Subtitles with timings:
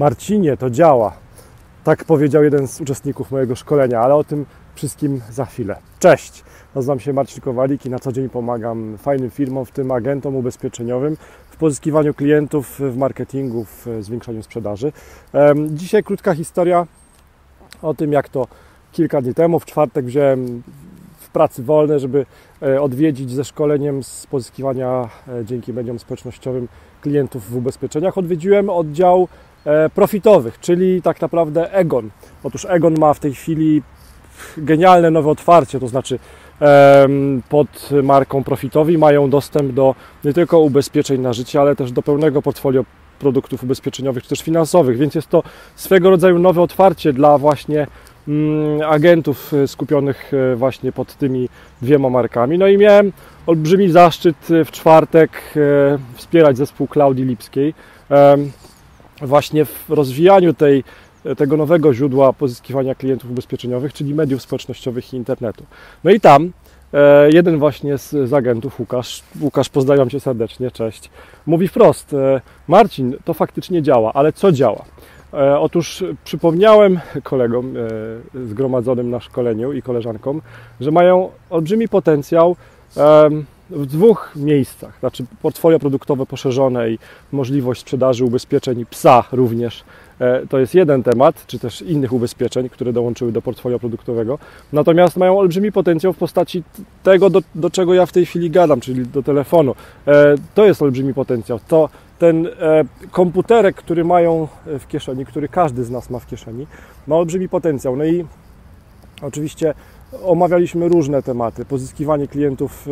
[0.00, 1.12] Marcinie, to działa.
[1.84, 5.76] Tak powiedział jeden z uczestników mojego szkolenia, ale o tym wszystkim za chwilę.
[5.98, 6.44] Cześć!
[6.74, 11.16] Nazywam się Marcin Kowalik i na co dzień pomagam fajnym firmom, w tym agentom ubezpieczeniowym,
[11.50, 14.92] w pozyskiwaniu klientów, w marketingu, w zwiększaniu sprzedaży.
[15.70, 16.86] Dzisiaj krótka historia
[17.82, 18.46] o tym, jak to
[18.92, 20.62] kilka dni temu, w czwartek wziąłem
[21.16, 22.26] w pracy wolne, żeby
[22.62, 26.68] e, odwiedzić ze szkoleniem z pozyskiwania e, dzięki mediom społecznościowym
[27.00, 28.18] klientów w ubezpieczeniach.
[28.18, 29.28] Odwiedziłem oddział
[29.94, 32.10] profitowych, czyli tak naprawdę Egon.
[32.44, 33.82] Otóż Egon ma w tej chwili
[34.56, 36.18] genialne nowe otwarcie, to znaczy
[37.48, 42.42] pod marką Profitowi mają dostęp do nie tylko ubezpieczeń na życie, ale też do pełnego
[42.42, 42.84] portfolio
[43.20, 45.42] produktów ubezpieczeniowych czy też finansowych, więc jest to
[45.76, 47.86] swego rodzaju nowe otwarcie dla właśnie
[48.28, 51.48] mm, agentów e, skupionych e, właśnie pod tymi
[51.82, 52.58] dwiema markami.
[52.58, 53.12] No i miałem
[53.46, 55.30] olbrzymi zaszczyt e, w czwartek
[56.14, 57.74] wspierać zespół Klaudii Lipskiej
[59.22, 60.84] właśnie w rozwijaniu tej
[61.36, 65.64] tego nowego źródła pozyskiwania klientów ubezpieczeniowych, czyli mediów społecznościowych i internetu.
[66.04, 66.52] No i tam
[66.92, 71.10] e, jeden właśnie z, agentów, Łukasz, Łukasz, pozdrawiam Cię serdecznie, cześć,
[71.46, 74.84] mówi wprost, e, Marcin, to faktycznie działa, ale co działa?
[75.32, 77.74] E, otóż przypomniałem kolegom
[78.46, 80.42] zgromadzonym na szkoleniu i koleżankom,
[80.80, 82.56] że mają olbrzymi potencjał
[83.70, 86.98] w dwóch miejscach, znaczy portfolio produktowe poszerzone i
[87.32, 89.84] możliwość sprzedaży ubezpieczeń psa również
[90.20, 94.38] E, to jest jeden temat, czy też innych ubezpieczeń, które dołączyły do portfolio produktowego.
[94.72, 96.62] Natomiast mają olbrzymi potencjał w postaci
[97.02, 99.74] tego, do, do czego ja w tej chwili gadam, czyli do telefonu.
[100.06, 101.60] E, to jest olbrzymi potencjał.
[101.68, 106.66] To ten e, komputerek, który mają w kieszeni, który każdy z nas ma w kieszeni,
[107.06, 107.96] ma olbrzymi potencjał.
[107.96, 108.24] No i
[109.22, 109.74] oczywiście
[110.22, 111.64] omawialiśmy różne tematy.
[111.64, 112.88] Pozyskiwanie klientów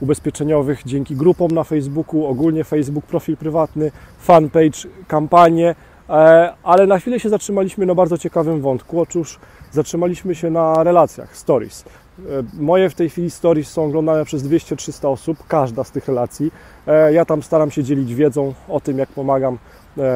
[0.00, 5.74] ubezpieczeniowych dzięki grupom na Facebooku, ogólnie Facebook, profil prywatny, fanpage, kampanie,
[6.10, 9.00] E, ale na chwilę się zatrzymaliśmy na bardzo ciekawym wątku.
[9.00, 9.38] Otóż
[9.70, 11.84] zatrzymaliśmy się na relacjach, stories.
[12.28, 16.52] E, moje w tej chwili stories są oglądane przez 200-300 osób, każda z tych relacji.
[16.86, 19.58] E, ja tam staram się dzielić wiedzą o tym, jak pomagam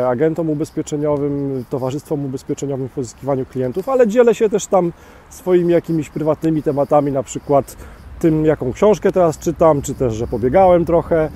[0.08, 4.92] agentom ubezpieczeniowym, towarzystwom ubezpieczeniowym w pozyskiwaniu klientów, ale dzielę się też tam
[5.30, 7.76] swoimi jakimiś prywatnymi tematami, na przykład
[8.18, 11.28] tym, jaką książkę teraz czytam, czy też, że pobiegałem trochę,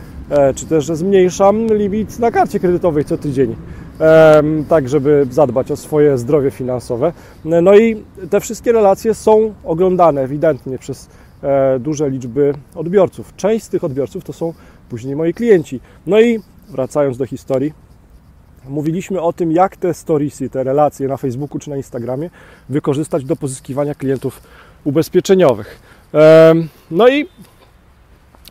[0.55, 3.57] czy też, że zmniejszam limit na karcie kredytowej co tydzień
[4.69, 7.13] tak żeby zadbać o swoje zdrowie finansowe.
[7.45, 11.09] No i te wszystkie relacje są oglądane ewidentnie przez
[11.43, 13.37] e, duże liczby odbiorców.
[13.37, 14.55] Część z tych odbiorców to są
[14.89, 15.81] później moi klienci.
[16.07, 17.73] No i wracając do historii,
[18.69, 22.31] mówiliśmy o tym, jak te storiesy, te relacje na Facebooku czy na Instagramie
[22.69, 24.43] wykorzystać do pozyskiwania klientów
[24.85, 25.81] ubezpieczeniowych.
[26.91, 27.27] No i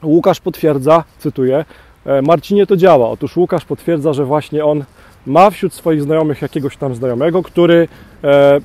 [0.03, 1.65] Łukasz potwierdza, cytuję,
[2.05, 3.09] e, Marcinie to działa.
[3.09, 4.83] Otóż Łukasz potwierdza, że właśnie on
[5.27, 7.87] ma wśród swoich znajomych jakiegoś tam znajomego, który
[8.23, 8.59] e,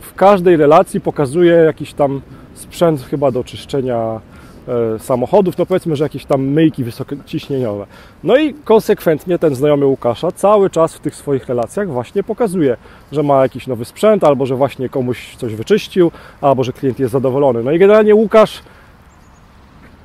[0.00, 2.20] w każdej relacji pokazuje jakiś tam
[2.54, 4.20] sprzęt chyba do czyszczenia
[4.68, 7.86] e, samochodów, no powiedzmy, że jakieś tam myjki wysokociśnieniowe.
[8.24, 12.76] No i konsekwentnie ten znajomy Łukasza cały czas w tych swoich relacjach właśnie pokazuje,
[13.12, 16.10] że ma jakiś nowy sprzęt, albo że właśnie komuś coś wyczyścił,
[16.40, 17.62] albo że klient jest zadowolony.
[17.62, 18.62] No i generalnie Łukasz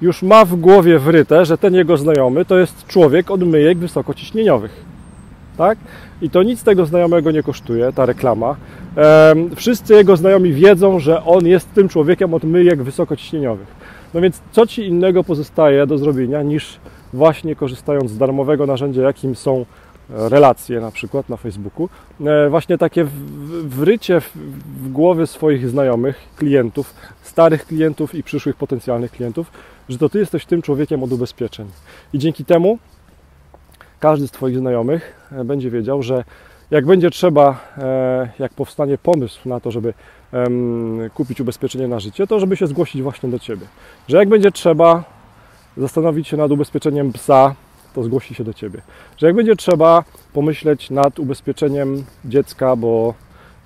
[0.02, 4.90] już ma w głowie wryte, że ten jego znajomy to jest człowiek od myjek wysokociśnieniowych
[5.60, 5.78] tak?
[6.22, 8.56] I to nic tego znajomego nie kosztuje, ta reklama.
[9.56, 13.68] Wszyscy jego znajomi wiedzą, że on jest tym człowiekiem od myjek wysokociśnieniowych.
[14.14, 16.80] No więc co Ci innego pozostaje do zrobienia niż
[17.14, 21.90] właśnie korzystając z darmowego narzędzia, jakim są e, relacje na przykład na Facebooku,
[22.26, 23.08] e, właśnie takie
[23.64, 29.52] wrycie w głowy swoich znajomych, klientów, starych klientów i przyszłych potencjalnych klientów,
[29.90, 31.68] że to Ty jesteś tym człowiekiem od ubezpieczeń.
[32.14, 32.80] I dzięki temu
[34.00, 36.24] każdy z Twoich znajomych e, będzie wiedział, że
[36.72, 39.94] jak będzie trzeba, e, jak powstanie pomysł na to, żeby
[41.14, 43.66] kupić ubezpieczenie na życie, to żeby się zgłosić właśnie do Ciebie.
[44.08, 45.04] Że jak będzie trzeba
[45.78, 47.56] zastanowić się nad ubezpieczeniem psa,
[47.94, 48.82] to zgłosi się do Ciebie.
[49.18, 53.14] Że jak będzie trzeba pomyśleć nad ubezpieczeniem dziecka, bo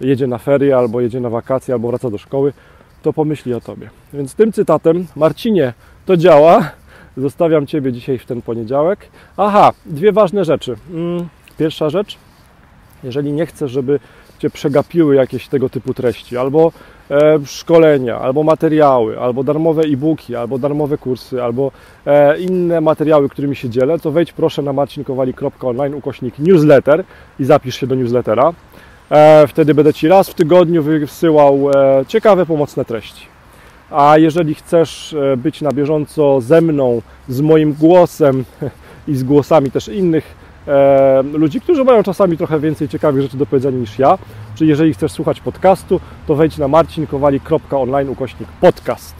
[0.01, 2.53] jedzie na ferie, albo jedzie na wakacje, albo wraca do szkoły,
[3.01, 3.89] to pomyśli o Tobie.
[4.13, 5.73] Więc tym cytatem, Marcinie,
[6.05, 6.71] to działa,
[7.17, 8.99] Zostawiam Ciebie dzisiaj w ten poniedziałek.
[9.37, 10.75] Aha, dwie ważne rzeczy.
[10.91, 11.27] Mm,
[11.57, 12.17] pierwsza rzecz,
[13.03, 13.99] jeżeli nie chcesz, żeby
[14.39, 16.71] Cię przegapiły jakieś tego typu treści, albo
[17.11, 21.71] e, szkolenia, albo materiały, albo darmowe e-booki, albo darmowe kursy, albo
[22.05, 27.03] e, inne materiały, którymi się dzielę, to wejdź proszę na marcinkowali.online ukośnik newsletter
[27.39, 28.53] i zapisz się do newslettera.
[29.11, 33.32] E, wtedy będę Ci raz w tygodniu wysyłał e, ciekawe, pomocne treści.
[33.93, 38.45] A jeżeli chcesz e, być na bieżąco ze mną, z moim głosem
[39.07, 40.35] i z głosami też innych
[40.67, 44.17] e, ludzi, którzy mają czasami trochę więcej ciekawych rzeczy do powiedzenia niż ja.
[44.55, 49.15] Czyli jeżeli chcesz słuchać podcastu, to wejdź na marcinkowali.online ukośnik podcast.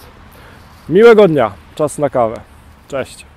[0.90, 2.40] Miłego dnia, czas na kawę.
[2.88, 3.32] Cześć.